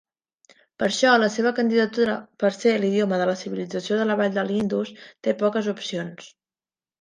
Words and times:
Per 0.83 0.85
això, 0.85 1.09
la 1.23 1.27
seva 1.33 1.51
candidatura 1.59 2.15
per 2.43 2.51
ser 2.55 2.73
l'idioma 2.85 3.19
de 3.23 3.27
la 3.33 3.37
civilització 3.43 4.01
de 4.01 4.09
la 4.13 4.17
vall 4.23 4.35
de 4.39 4.47
l'Indus 4.49 4.95
té 5.29 5.37
poques 5.45 5.71
opcions. 5.77 6.33